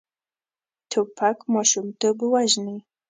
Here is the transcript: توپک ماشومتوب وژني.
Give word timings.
توپک 0.91 1.37
ماشومتوب 1.53 2.17
وژني. 2.33 2.77